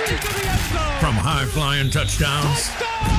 [0.00, 2.70] From high flying touchdowns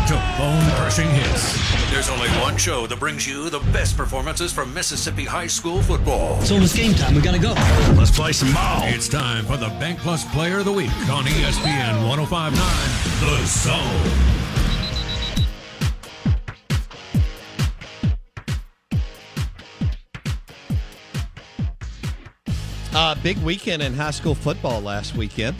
[0.07, 1.53] to bone crushing hits,
[1.91, 6.39] there's only one show that brings you the best performances from Mississippi high school football.
[6.41, 7.13] It's almost game time.
[7.13, 7.53] We gotta go.
[7.99, 8.81] Let's play some ball.
[8.85, 12.57] It's time for the Bank Plus Player of the Week on ESPN 1059
[13.19, 14.37] The Zone.
[22.93, 25.55] Uh, big weekend in high school football last weekend.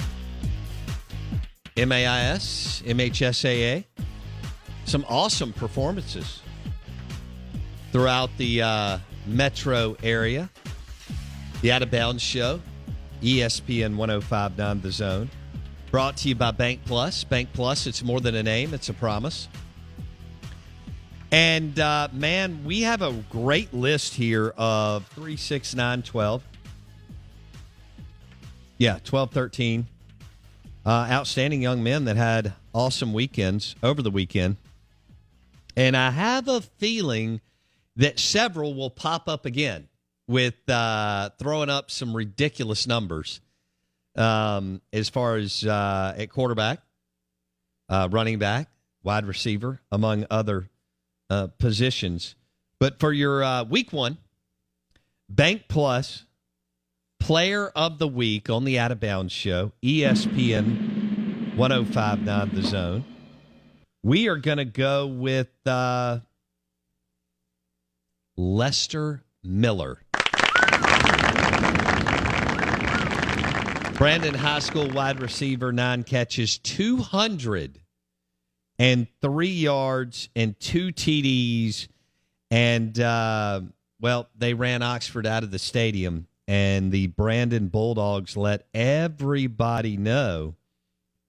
[1.86, 3.86] MAIS, MHSAA.
[4.86, 6.42] Some awesome performances
[7.92, 10.50] throughout the uh, metro area.
[11.62, 12.60] The Out of Bounds Show,
[13.22, 15.30] ESPN 1059 The Zone.
[15.92, 17.23] Brought to you by Bank Plus.
[17.23, 19.48] Bank Plus, it's more than a name, it's a promise.
[21.32, 26.44] And uh, man, we have a great list here of 3, 6, 9, 12.
[28.78, 29.88] Yeah, 12, 13.
[30.84, 34.58] Uh, outstanding young men that had awesome weekends over the weekend.
[35.76, 37.39] And I have a feeling
[37.98, 39.88] that several will pop up again
[40.28, 43.42] with uh, throwing up some ridiculous numbers
[44.16, 46.80] um, as far as uh, at quarterback,
[47.89, 48.70] uh, running back,
[49.04, 50.67] wide receiver, among other
[51.30, 52.36] uh, positions.
[52.80, 54.17] But for your uh, week one,
[55.30, 56.26] Bank Plus
[57.21, 63.05] Player of the Week on the Out of Bounds Show, ESPN 1059 The Zone.
[64.02, 66.21] We are going to go with uh,
[68.36, 69.99] Lester Miller.
[73.93, 81.87] Brandon High School wide receiver, nine catches, 203 yards and two TDs.
[82.49, 83.61] And, uh,
[83.99, 90.56] well, they ran Oxford out of the stadium, and the Brandon Bulldogs let everybody know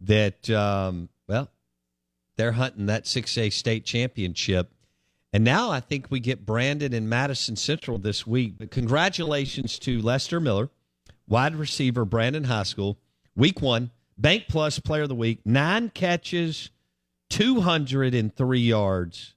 [0.01, 1.49] that, um, well,
[2.35, 4.73] they're hunting that 6A state championship.
[5.33, 8.55] And now I think we get Brandon and Madison Central this week.
[8.59, 10.71] But congratulations to Lester Miller,
[11.29, 12.99] wide receiver, Brandon High School,
[13.37, 16.71] week one, Bank Plus Player of the Week, nine catches,
[17.31, 19.35] 203 yards,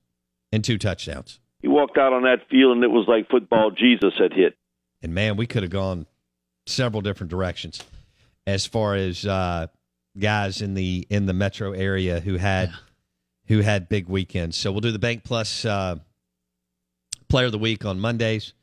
[0.52, 1.40] and two touchdowns.
[1.62, 4.58] He walked out on that field and it was like football Jesus had hit.
[5.02, 6.08] And man, we could have gone
[6.66, 7.84] several different directions
[8.48, 9.68] as far as uh,
[10.18, 12.72] guys in the in the metro area who had
[13.48, 14.58] who had big weekends.
[14.58, 15.98] So we'll do the Bank Plus uh,
[17.28, 18.54] Player of the Week on Mondays.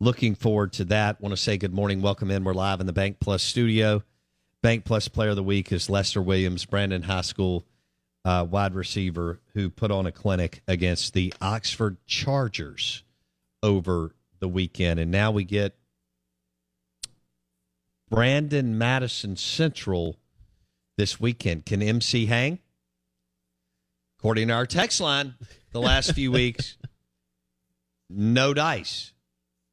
[0.00, 1.20] Looking forward to that.
[1.20, 2.44] Want to say good morning, welcome in.
[2.44, 4.02] We're live in the Bank Plus studio.
[4.62, 7.64] Bank Plus Player of the Week is Lester Williams, Brandon High School
[8.24, 13.02] uh, wide receiver, who put on a clinic against the Oxford Chargers
[13.62, 14.98] over the weekend.
[15.00, 15.76] And now we get
[18.10, 20.18] Brandon Madison Central
[20.98, 21.64] this weekend.
[21.64, 22.58] Can MC hang?
[24.18, 25.34] According to our text line,
[25.70, 26.76] the last few weeks,
[28.10, 29.12] no dice.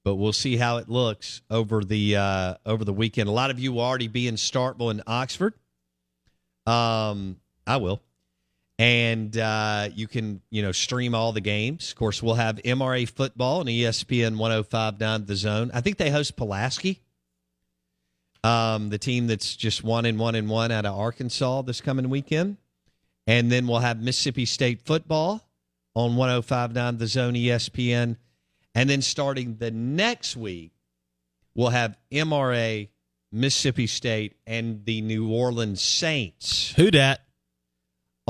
[0.05, 3.27] But we'll see how it looks over the uh, over the weekend.
[3.27, 5.53] A lot of you will already be in Starkville and Oxford.
[6.65, 8.01] Um, I will,
[8.79, 11.91] and uh, you can you know stream all the games.
[11.91, 15.69] Of course, we'll have MRA football and ESPN 105.9 The Zone.
[15.73, 17.01] I think they host Pulaski,
[18.43, 22.09] um, the team that's just one and one and one out of Arkansas this coming
[22.09, 22.57] weekend.
[23.27, 25.47] And then we'll have Mississippi State football
[25.93, 28.15] on 105.9 The Zone ESPN.
[28.73, 30.71] And then starting the next week,
[31.53, 32.87] we'll have MRA,
[33.31, 37.21] Mississippi State, and the New Orleans Saints Who dat?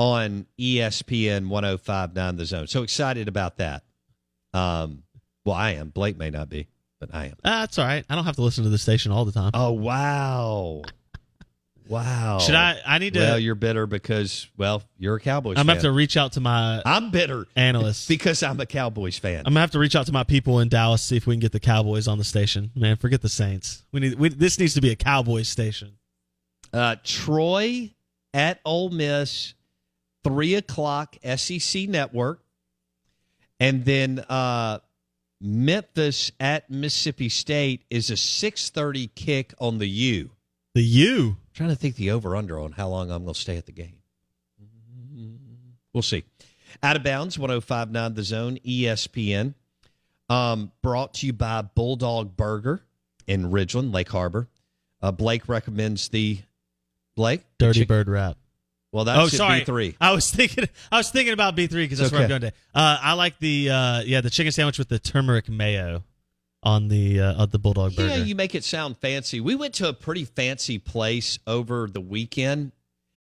[0.00, 2.66] On ESPN 105.9 The Zone.
[2.66, 3.82] So excited about that.
[4.54, 5.02] Um,
[5.44, 5.90] well, I am.
[5.90, 6.68] Blake may not be.
[6.98, 7.34] but I am.
[7.44, 8.02] Ah, that's all right.
[8.08, 9.50] I don't have to listen to the station all the time.
[9.52, 10.80] Oh wow,
[11.88, 12.38] wow.
[12.38, 12.78] Should I?
[12.86, 13.20] I need to.
[13.20, 15.58] Well, you're bitter because well, you're a Cowboys.
[15.58, 15.84] I'm gonna fan.
[15.84, 18.08] have to reach out to my I'm bitter Analyst.
[18.08, 19.40] because I'm a Cowboys fan.
[19.40, 21.40] I'm gonna have to reach out to my people in Dallas see if we can
[21.40, 22.70] get the Cowboys on the station.
[22.74, 23.84] Man, forget the Saints.
[23.92, 24.14] We need.
[24.18, 25.98] We, this needs to be a Cowboys station.
[26.72, 27.90] Uh, Troy
[28.32, 29.54] at Ole Miss,
[30.24, 32.42] three o'clock SEC Network,
[33.58, 34.78] and then uh,
[35.40, 40.30] Memphis at Mississippi State is a six thirty kick on the U.
[40.74, 41.36] The U.
[41.52, 43.72] trying to think the over under on how long I'm going to stay at the
[43.72, 43.96] game.
[45.92, 46.24] We'll see.
[46.82, 49.54] Out of bounds, 1059 the zone, ESPN.
[50.28, 52.84] Um, brought to you by Bulldog Burger
[53.26, 54.48] in Ridgeland, Lake Harbor.
[55.02, 56.38] Uh, Blake recommends the
[57.16, 58.36] Blake Dirty Chick- Bird rap.
[58.92, 59.60] Well, that's oh, at sorry.
[59.60, 59.96] B3.
[60.00, 60.68] I was thinking.
[60.90, 62.40] I was thinking about B three because that's where I'm Okay.
[62.40, 62.58] going to.
[62.74, 66.02] Uh, I like the uh, yeah the chicken sandwich with the turmeric mayo
[66.62, 68.08] on the uh, of the bulldog burger.
[68.08, 69.40] Yeah, you make it sound fancy.
[69.40, 72.72] We went to a pretty fancy place over the weekend.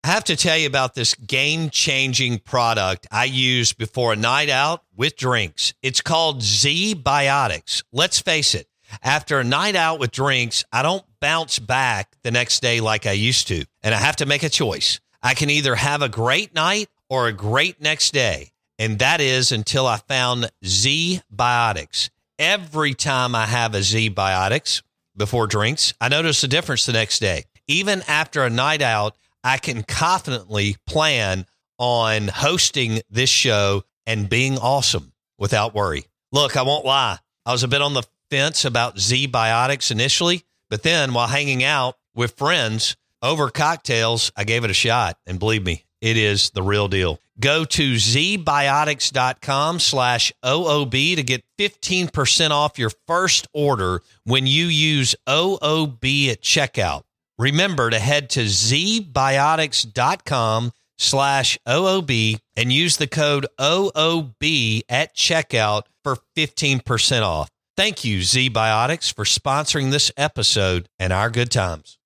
[0.04, 4.50] I have to tell you about this game changing product I use before a night
[4.50, 5.74] out with drinks.
[5.84, 7.84] It's called ZBiotics.
[7.92, 8.68] Let's face it,
[9.04, 13.12] after a night out with drinks, I don't bounce back the next day like I
[13.12, 13.66] used to.
[13.84, 15.00] And I have to make a choice.
[15.22, 18.52] I can either have a great night or a great next day.
[18.78, 22.10] And that is until I found Z Biotics.
[22.38, 24.82] Every time I have a ZBiotics
[25.18, 27.44] before drinks, I notice a difference the next day.
[27.68, 31.46] Even after a night out, I can confidently plan
[31.78, 36.06] on hosting this show and being awesome without worry.
[36.32, 37.18] Look, I won't lie.
[37.46, 41.98] I was a bit on the fence about ZBiotics initially, but then while hanging out
[42.16, 45.18] with friends over cocktails, I gave it a shot.
[45.26, 47.20] And believe me, it is the real deal.
[47.40, 55.16] Go to zbiotics.com slash OOB to get 15% off your first order when you use
[55.28, 57.04] OOB at checkout.
[57.38, 66.18] Remember to head to zbiotics.com slash OOB and use the code OOB at checkout for
[66.36, 67.50] 15% off.
[67.78, 71.99] Thank you, ZBiotics, for sponsoring this episode and our good times.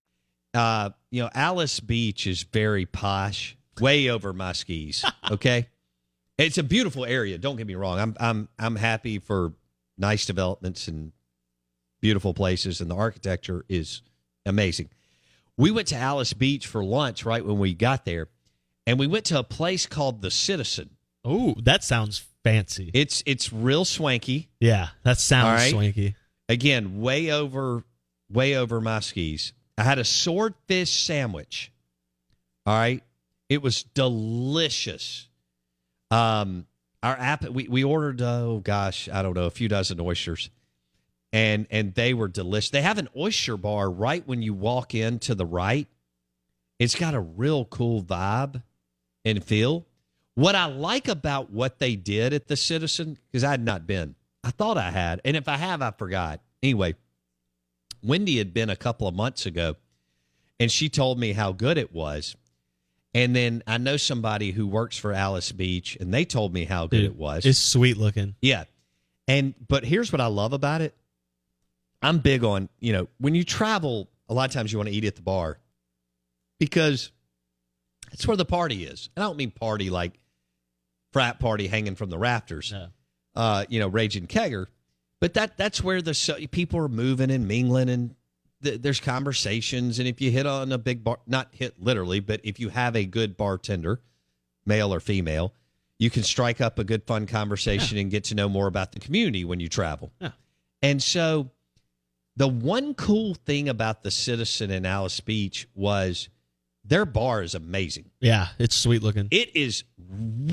[0.53, 5.03] Uh, you know, Alys Beach is very posh, way over my skis.
[5.31, 5.67] Okay.
[6.37, 7.37] it's a beautiful area.
[7.37, 7.97] Don't get me wrong.
[7.99, 9.53] I'm I'm I'm happy for
[9.97, 11.11] nice developments and
[12.01, 14.01] beautiful places, and the architecture is
[14.45, 14.89] amazing.
[15.57, 18.27] We went to Alys Beach for lunch right when we got there,
[18.85, 20.91] and we went to a place called the Citizen.
[21.23, 22.91] Oh, that sounds fancy.
[22.93, 24.49] It's it's real swanky.
[24.59, 25.71] yeah, that sounds right.
[25.71, 26.15] swanky.
[26.49, 27.85] Again, way over
[28.29, 29.53] way over my skis.
[29.77, 31.71] I had a swordfish sandwich.
[32.65, 33.03] All right.
[33.49, 35.27] It was delicious.
[36.11, 36.67] Um
[37.01, 40.49] our app we, we ordered oh gosh, I don't know, a few dozen oysters.
[41.31, 42.69] And and they were delicious.
[42.69, 45.87] They have an oyster bar right when you walk in to the right.
[46.79, 48.61] It's got a real cool vibe
[49.25, 49.85] and feel.
[50.35, 54.15] What I like about what they did at the Citizen, because I had not been,
[54.43, 56.41] I thought I had, and if I have, I forgot.
[56.61, 56.95] Anyway,
[58.03, 59.75] Wendy had been a couple of months ago,
[60.59, 62.35] and she told me how good it was.
[63.15, 66.87] And then I know somebody who works for Alys Beach, and they told me how
[66.87, 67.45] good Dude, it was.
[67.45, 68.35] It's sweet looking.
[68.41, 68.63] Yeah.
[69.27, 70.95] And but here's what I love about it.
[72.01, 74.95] I'm big on, you know, when you travel, a lot of times you want to
[74.95, 75.59] eat at the bar
[76.59, 77.11] because
[78.09, 79.09] that's where the party is.
[79.15, 80.19] And I don't mean party like
[81.13, 82.87] frat party hanging from the rafters, No.
[83.35, 84.65] uh, you know, raging kegger,
[85.23, 88.13] but that that's where the so, people are moving and mingling and
[88.61, 89.97] th- there's conversations.
[89.97, 92.97] And if you hit on a big bar, not hit literally, but if you have
[92.97, 94.01] a good bartender,
[94.65, 95.53] male or female,
[95.97, 98.99] you can strike up a good fun conversation and get to know more about the
[98.99, 100.11] community when you travel.
[100.19, 100.31] Yeah.
[100.81, 101.51] And so
[102.35, 106.27] the one cool thing about the Citizen in Alys Beach was
[106.83, 108.11] their bar is amazing.
[108.19, 109.29] Yeah, it's sweet looking.
[109.31, 109.85] It is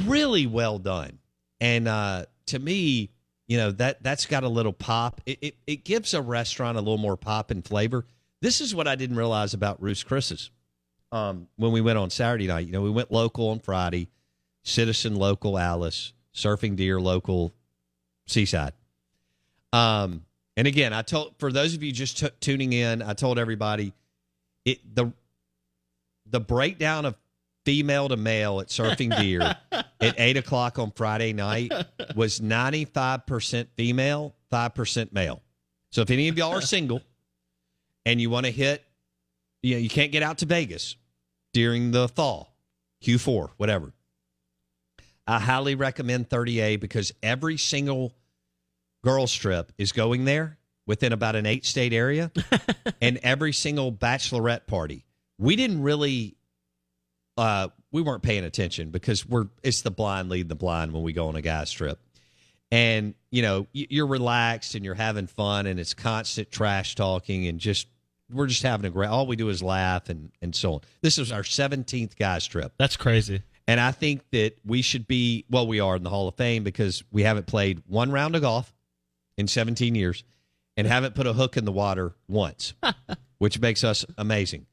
[0.06, 1.18] really well done.
[1.60, 3.10] And uh, to me,
[3.50, 5.20] you know, that that's got a little pop.
[5.26, 8.06] It, it it gives a restaurant a little more pop and flavor.
[8.40, 10.52] This is what I didn't realize about Ruth's Chris's.
[11.10, 14.08] Um, when we went on Saturday night, you know, we went local on Friday,
[14.62, 17.52] Citizen local Alys, Surfing Deer local
[18.28, 18.72] Seaside.
[19.72, 20.24] Um,
[20.56, 23.92] and again, I told for those of you just t- tuning in, I told everybody
[24.64, 25.12] it the
[26.24, 27.16] the breakdown of
[27.64, 29.40] female to male at Surfing Deer
[29.72, 31.72] at eight o'clock on Friday night
[32.14, 35.42] was ninety five percent female, five percent male.
[35.90, 37.02] So if any of y'all are single
[38.06, 38.84] and you want to hit,
[39.62, 40.96] you know, you can't get out to Vegas
[41.52, 42.54] during the fall,
[43.02, 43.92] Q4, whatever.
[45.26, 48.14] I highly recommend 30A because every single
[49.04, 52.32] girl strip is going there within about an eight state area,
[53.00, 55.06] and every single bachelorette party.
[55.38, 56.36] We didn't really,
[57.40, 61.14] uh, we weren't paying attention because we're it's the blind leading the blind when we
[61.14, 61.98] go on a guy's trip,
[62.70, 67.58] and you know you're relaxed and you're having fun and it's constant trash talking and
[67.58, 67.88] just
[68.30, 69.08] we're just having a great.
[69.08, 70.80] All we do is laugh and and so on.
[71.00, 72.74] This is our 17th guys trip.
[72.76, 73.42] That's crazy.
[73.66, 76.62] And I think that we should be, well, we are in the Hall of Fame
[76.62, 78.74] because we haven't played one round of golf
[79.38, 80.24] in 17 years
[80.76, 82.74] and haven't put a hook in the water once,
[83.38, 84.66] which makes us amazing.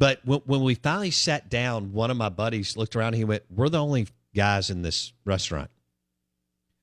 [0.00, 3.24] But when, when we finally sat down, one of my buddies looked around and he
[3.24, 5.70] went, We're the only guys in this restaurant.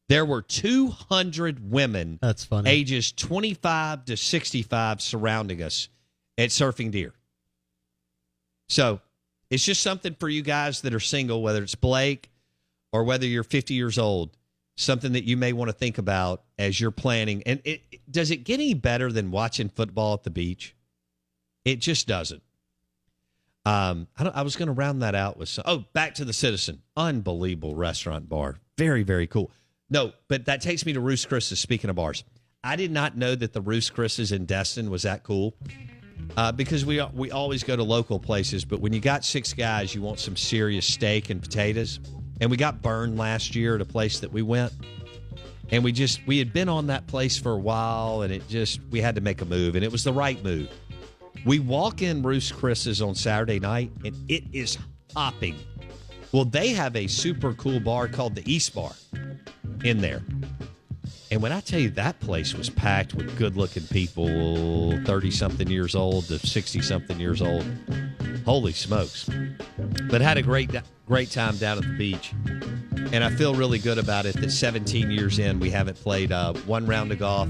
[0.08, 2.70] There were 200 women That's funny.
[2.70, 5.90] ages 25 to 65 surrounding us
[6.38, 7.14] at Surfing Deer.
[8.70, 9.02] So
[9.50, 12.30] it's just something for you guys that are single, whether it's Blake
[12.94, 14.38] or whether you're 50 years old,
[14.76, 17.42] something that you may want to think about as you're planning.
[17.48, 20.76] And it, does it get any better than watching football at the beach?
[21.66, 22.44] It just doesn't.
[23.68, 25.64] Um, I, I was going to round that out with some.
[25.68, 29.52] Oh, back to the Citizen, unbelievable restaurant bar, very very cool.
[29.90, 31.60] No, but that takes me to Ruth's Chris's.
[31.60, 32.24] Speaking of bars,
[32.64, 35.54] I did not know that the Ruth's Chris's in Destin was that cool.
[36.36, 39.94] Uh, because we we always go to local places, but when you got six guys,
[39.94, 42.00] you want some serious steak and potatoes.
[42.40, 44.72] And we got burned last year at a place that we went,
[45.72, 48.80] and we just we had been on that place for a while, and it just
[48.92, 50.70] we had to make a move, and it was the right move.
[51.46, 54.78] We walk in Ruth's Chris's on Saturday night, and it is
[55.16, 55.56] hopping.
[56.32, 58.92] Well, they have a super cool bar called the East Bar
[59.84, 60.22] in there.
[61.32, 65.68] And when I tell you that place was packed with good looking people, 30 something
[65.68, 67.66] years old to 60 something years old,
[68.46, 69.30] holy smokes.
[70.10, 70.72] But had a great,
[71.06, 72.34] great time down at the beach.
[73.12, 76.54] And I feel really good about it that 17 years in, we haven't played uh,
[76.66, 77.50] one round of golf.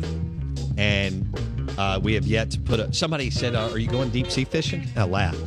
[0.78, 2.92] And uh, we have yet to put a.
[2.94, 4.88] Somebody said, uh, Are you going deep sea fishing?
[4.96, 5.40] I laughed.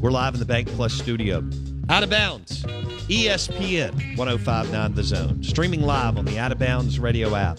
[0.00, 1.42] We're live in the Bank Plus studio.
[1.88, 2.62] Out of bounds.
[3.08, 5.42] ESPN 1059 The Zone.
[5.42, 7.58] Streaming live on the Out of Bounds radio app.